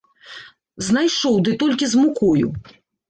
Знайшоў, 0.87 1.35
ды 1.49 1.53
толькі 1.65 1.85
з 1.93 2.07
мукою. 2.07 2.47